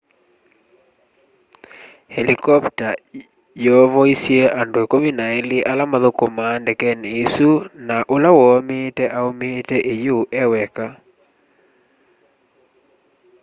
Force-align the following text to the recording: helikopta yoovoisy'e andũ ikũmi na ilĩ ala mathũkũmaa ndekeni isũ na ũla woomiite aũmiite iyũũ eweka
helikopta 2.15 2.87
yoovoisy'e 3.63 4.43
andũ 4.59 4.79
ikũmi 4.85 5.09
na 5.19 5.25
ilĩ 5.39 5.59
ala 5.71 5.83
mathũkũmaa 5.91 6.59
ndekeni 6.61 7.09
isũ 7.23 7.49
na 7.87 7.95
ũla 8.13 8.29
woomiite 8.37 9.05
aũmiite 9.17 9.77
iyũũ 9.93 10.21
eweka 10.41 10.85